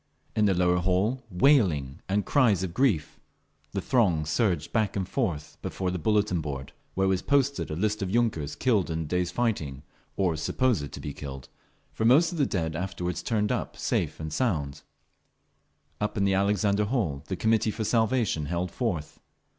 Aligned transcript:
In 0.35 0.45
the 0.45 0.55
lower 0.55 0.79
hall 0.79 1.21
wailing 1.29 2.01
and 2.09 2.25
cries 2.25 2.63
of 2.63 2.73
grief; 2.73 3.19
the 3.71 3.81
throng 3.81 4.25
surged 4.25 4.73
back 4.73 4.95
and 4.95 5.07
forth 5.07 5.59
before 5.61 5.91
the 5.91 5.99
bulletin 5.99 6.41
board, 6.41 6.73
where 6.95 7.07
was 7.07 7.21
posted 7.21 7.69
a 7.69 7.75
list 7.75 8.01
of 8.01 8.09
yunkers 8.09 8.55
killed 8.57 8.89
in 8.89 9.01
the 9.01 9.05
day's 9.05 9.29
fighting—or 9.29 10.35
supposed 10.37 10.91
to 10.91 10.99
be 10.99 11.13
killed, 11.13 11.49
for 11.93 12.03
most 12.05 12.31
of 12.31 12.39
the 12.39 12.47
dead 12.47 12.75
afterward 12.75 13.17
turned 13.17 13.51
up 13.51 13.77
safe 13.77 14.19
and 14.19 14.33
sound…. 14.33 14.81
Up 15.99 16.17
in 16.17 16.23
the 16.25 16.33
Alexander 16.33 16.85
Hall 16.85 17.21
the 17.27 17.35
Committee 17.35 17.69
for 17.69 17.83
Salvation 17.83 18.47
held 18.47 18.71
forth. 18.71 19.19